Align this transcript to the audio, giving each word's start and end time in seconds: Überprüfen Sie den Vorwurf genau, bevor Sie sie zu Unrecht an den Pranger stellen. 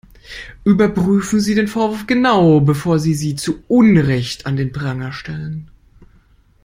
Überprüfen 0.63 1.39
Sie 1.39 1.53
den 1.53 1.67
Vorwurf 1.67 2.07
genau, 2.07 2.59
bevor 2.59 2.97
Sie 2.97 3.13
sie 3.13 3.35
zu 3.35 3.63
Unrecht 3.67 4.47
an 4.47 4.55
den 4.55 4.71
Pranger 4.71 5.11
stellen. 5.11 5.69